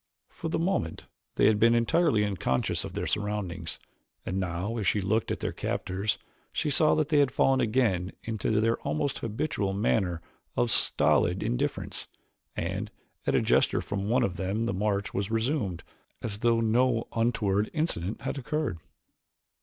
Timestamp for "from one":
13.79-14.23